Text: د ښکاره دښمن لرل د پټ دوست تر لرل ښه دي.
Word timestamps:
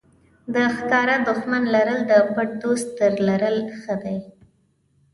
د 0.53 0.55
ښکاره 0.75 1.15
دښمن 1.27 1.63
لرل 1.75 1.99
د 2.11 2.13
پټ 2.33 2.49
دوست 2.61 2.87
تر 2.99 3.13
لرل 3.27 3.57
ښه 3.81 3.95
دي. 4.03 4.17